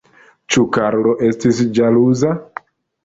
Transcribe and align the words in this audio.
Ĉu 0.53 0.63
Karlo 0.77 1.13
estis 1.29 1.59
ĵaluza? 1.81 2.33